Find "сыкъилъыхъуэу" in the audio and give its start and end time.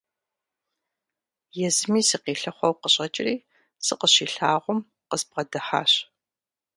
2.09-2.79